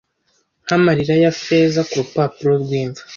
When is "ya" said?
1.23-1.31